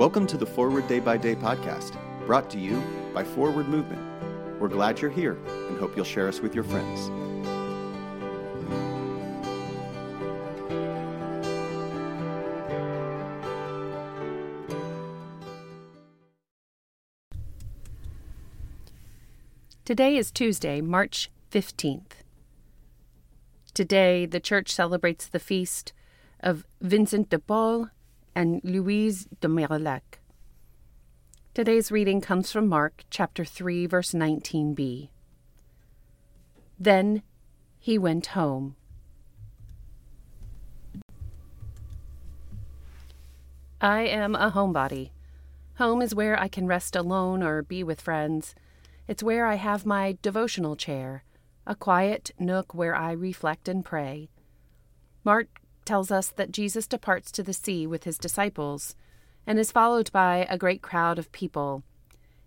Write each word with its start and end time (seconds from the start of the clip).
Welcome 0.00 0.26
to 0.28 0.38
the 0.38 0.46
Forward 0.46 0.88
Day 0.88 0.98
by 0.98 1.18
Day 1.18 1.34
podcast, 1.34 1.94
brought 2.24 2.48
to 2.52 2.58
you 2.58 2.82
by 3.12 3.22
Forward 3.22 3.68
Movement. 3.68 4.00
We're 4.58 4.68
glad 4.68 4.98
you're 4.98 5.10
here 5.10 5.36
and 5.68 5.78
hope 5.78 5.94
you'll 5.94 6.06
share 6.06 6.26
us 6.26 6.40
with 6.40 6.54
your 6.54 6.64
friends. 6.64 7.10
Today 19.84 20.16
is 20.16 20.30
Tuesday, 20.30 20.80
March 20.80 21.30
15th. 21.50 22.22
Today, 23.74 24.24
the 24.24 24.40
church 24.40 24.72
celebrates 24.72 25.26
the 25.26 25.38
feast 25.38 25.92
of 26.42 26.64
Vincent 26.80 27.28
de 27.28 27.38
Paul 27.38 27.90
and 28.34 28.60
Louise 28.64 29.26
de 29.40 29.48
Marillac. 29.48 30.18
Today's 31.52 31.90
reading 31.90 32.20
comes 32.20 32.52
from 32.52 32.68
Mark 32.68 33.04
chapter 33.10 33.44
3 33.44 33.86
verse 33.86 34.12
19b. 34.12 35.08
Then 36.78 37.22
he 37.78 37.98
went 37.98 38.26
home. 38.26 38.76
I 43.80 44.02
am 44.02 44.34
a 44.34 44.50
homebody. 44.50 45.10
Home 45.78 46.02
is 46.02 46.14
where 46.14 46.38
I 46.38 46.48
can 46.48 46.66
rest 46.66 46.94
alone 46.94 47.42
or 47.42 47.62
be 47.62 47.82
with 47.82 48.00
friends. 48.00 48.54
It's 49.08 49.22
where 49.22 49.46
I 49.46 49.54
have 49.54 49.86
my 49.86 50.18
devotional 50.20 50.76
chair, 50.76 51.24
a 51.66 51.74
quiet 51.74 52.30
nook 52.38 52.74
where 52.74 52.94
I 52.94 53.12
reflect 53.12 53.68
and 53.68 53.84
pray. 53.84 54.28
Mark 55.24 55.59
tells 55.90 56.12
us 56.12 56.28
that 56.28 56.52
Jesus 56.52 56.86
departs 56.86 57.32
to 57.32 57.42
the 57.42 57.52
sea 57.52 57.84
with 57.84 58.04
his 58.04 58.16
disciples 58.16 58.94
and 59.44 59.58
is 59.58 59.72
followed 59.72 60.08
by 60.12 60.46
a 60.48 60.56
great 60.56 60.82
crowd 60.82 61.18
of 61.18 61.32
people. 61.32 61.82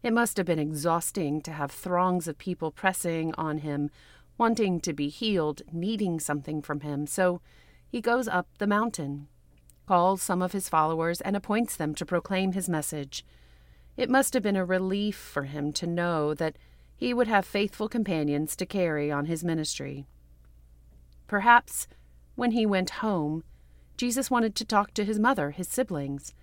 It 0.02 0.14
must 0.14 0.38
have 0.38 0.46
been 0.46 0.60
exhausting 0.60 1.42
to 1.42 1.52
have 1.52 1.70
throngs 1.70 2.30
of 2.30 2.38
people 2.38 2.72
pressing 2.72 3.34
on 3.36 3.58
him, 3.58 3.90
wanting 4.38 4.80
to 4.80 4.94
be 4.94 5.10
healed, 5.10 5.62
needing 5.74 6.22
something 6.22 6.62
from 6.62 6.80
him, 6.80 7.06
so 7.06 7.42
he 7.92 8.00
goes 8.00 8.30
up 8.30 8.48
the 8.60 8.66
mountain, 8.66 9.28
calls 9.90 10.22
some 10.22 10.42
of 10.42 10.54
his 10.54 10.70
followers, 10.70 11.20
and 11.20 11.36
appoints 11.36 11.76
them 11.76 11.94
to 11.96 12.06
proclaim 12.06 12.54
his 12.54 12.70
message. 12.70 13.26
It 13.98 14.10
must 14.10 14.34
have 14.36 14.44
been 14.44 14.56
a 14.56 14.64
relief 14.64 15.18
for 15.18 15.44
him 15.44 15.74
to 15.74 15.86
know 15.86 16.34
that 16.34 16.56
he 16.96 17.14
would 17.14 17.28
have 17.28 17.46
faithful 17.46 17.90
companions 17.90 18.56
to 18.56 18.66
carry 18.66 19.12
on 19.12 19.26
his 19.26 19.44
ministry. 19.44 20.06
Perhaps 21.28 21.88
when 22.36 22.52
he 22.52 22.66
went 22.66 22.90
home, 22.90 23.44
Jesus 23.98 24.32
wanted 24.32 24.56
to 24.56 24.66
talk 24.66 24.94
to 24.94 25.06
his 25.06 25.20
mother, 25.20 25.52
his 25.52 25.68
siblings. 25.68 26.34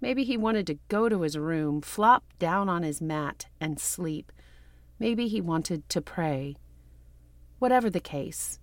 Maybe 0.00 0.24
he 0.24 0.36
wanted 0.36 0.66
to 0.68 0.78
go 0.88 1.08
to 1.08 1.22
his 1.22 1.36
room, 1.36 1.80
flop 1.80 2.24
down 2.38 2.68
on 2.68 2.82
his 2.82 3.00
mat, 3.00 3.46
and 3.60 3.78
sleep. 3.78 4.32
Maybe 4.98 5.28
he 5.28 5.40
wanted 5.40 5.88
to 5.88 6.00
pray. 6.00 6.56
Whatever 7.58 7.90
the 7.90 8.00
case, 8.00 8.58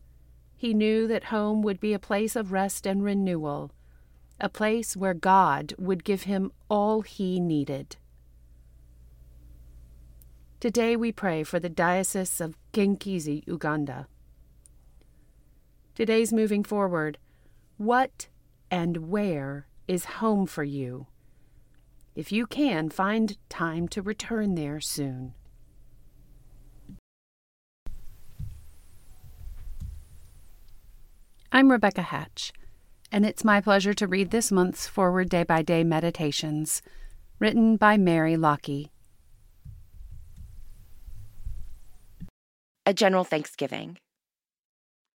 he 0.56 0.74
knew 0.74 1.08
that 1.08 1.26
home 1.26 1.62
would 1.62 1.80
be 1.80 1.94
a 1.94 2.00
place 2.00 2.36
of 2.36 2.52
rest 2.52 2.88
and 2.88 3.04
renewal, 3.04 3.72
a 4.40 4.50
place 4.50 4.96
where 4.96 5.14
God 5.14 5.74
would 5.78 6.04
give 6.04 6.24
him 6.24 6.52
all 6.70 7.02
he 7.02 7.40
needed. 7.40 7.98
Today 10.60 10.96
we 10.96 11.12
pray 11.12 11.44
for 11.44 11.60
the 11.60 11.70
Diocese 11.70 12.42
of 12.42 12.58
Kinkizi, 12.74 13.44
Uganda. 13.46 14.08
Today's 15.98 16.32
moving 16.32 16.64
forward. 16.64 17.18
What 17.78 18.28
and 18.70 19.10
where 19.10 19.66
is 19.88 20.06
home 20.22 20.46
for 20.46 20.64
you? 20.64 21.08
If 22.14 22.32
you 22.32 22.46
can, 22.46 22.92
find 22.92 23.36
time 23.50 23.88
to 23.88 24.04
return 24.04 24.54
there 24.54 24.80
soon. 24.80 25.34
I'm 31.52 31.72
Rebecca 31.72 32.04
Hatch, 32.04 32.54
and 33.12 33.26
it's 33.26 33.44
my 33.44 33.60
pleasure 33.60 33.96
to 33.96 34.06
read 34.06 34.30
this 34.30 34.52
month's 34.52 34.86
Forward 34.86 35.30
Day 35.30 35.46
by 35.46 35.64
Day 35.64 35.84
Meditations, 35.84 36.84
written 37.40 37.76
by 37.76 37.98
Mary 37.98 38.38
Lockie. 38.38 38.92
A 42.86 42.94
general 42.94 43.24
thanksgiving. 43.24 43.98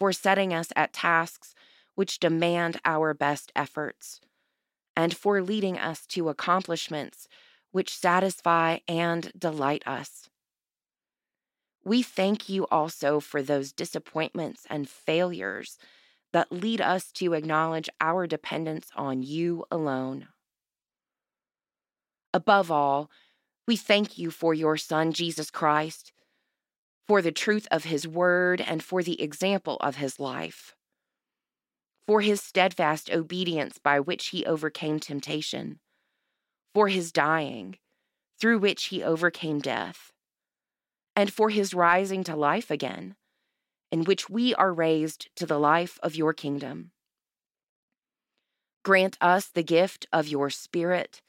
for 0.00 0.14
setting 0.14 0.54
us 0.54 0.72
at 0.74 0.94
tasks 0.94 1.54
which 1.94 2.18
demand 2.18 2.80
our 2.86 3.12
best 3.12 3.52
efforts, 3.54 4.18
and 4.96 5.14
for 5.14 5.42
leading 5.42 5.78
us 5.78 6.06
to 6.06 6.30
accomplishments 6.30 7.28
which 7.70 7.94
satisfy 7.94 8.78
and 8.88 9.30
delight 9.38 9.82
us. 9.86 10.30
We 11.84 12.02
thank 12.02 12.48
you 12.48 12.66
also 12.70 13.20
for 13.20 13.42
those 13.42 13.72
disappointments 13.72 14.66
and 14.70 14.88
failures 14.88 15.76
that 16.32 16.50
lead 16.50 16.80
us 16.80 17.12
to 17.12 17.34
acknowledge 17.34 17.90
our 18.00 18.26
dependence 18.26 18.90
on 18.96 19.22
you 19.22 19.66
alone. 19.70 20.28
Above 22.32 22.70
all, 22.70 23.10
we 23.68 23.76
thank 23.76 24.16
you 24.16 24.30
for 24.30 24.54
your 24.54 24.78
Son, 24.78 25.12
Jesus 25.12 25.50
Christ, 25.50 26.12
for 27.10 27.22
the 27.22 27.32
truth 27.32 27.66
of 27.72 27.82
his 27.82 28.06
word 28.06 28.60
and 28.60 28.84
for 28.84 29.02
the 29.02 29.20
example 29.20 29.76
of 29.80 29.96
his 29.96 30.20
life. 30.20 30.76
For 32.06 32.20
his 32.20 32.40
steadfast 32.40 33.10
obedience 33.10 33.78
by 33.78 33.98
which 33.98 34.28
he 34.28 34.46
overcame 34.46 35.00
temptation, 35.00 35.80
for 36.72 36.86
his 36.86 37.10
dying, 37.10 37.78
through 38.40 38.60
which 38.60 38.84
he 38.84 39.02
overcame 39.02 39.58
death, 39.58 40.12
and 41.16 41.32
for 41.32 41.50
his 41.50 41.74
rising 41.74 42.22
to 42.22 42.36
life 42.36 42.70
again, 42.70 43.16
in 43.90 44.04
which 44.04 44.30
we 44.30 44.54
are 44.54 44.72
raised 44.72 45.30
to 45.34 45.46
the 45.46 45.58
life 45.58 45.98
of 46.04 46.14
your 46.14 46.32
kingdom. 46.32 46.92
Grant 48.84 49.18
us 49.20 49.48
the 49.48 49.64
gift 49.64 50.06
of 50.12 50.28
your 50.28 50.48
Spirit, 50.48 51.22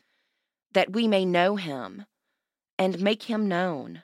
that 0.74 0.94
we 0.94 1.08
may 1.08 1.26
know 1.26 1.56
him 1.56 2.06
and 2.78 3.02
make 3.02 3.24
him 3.24 3.48
known, 3.48 4.04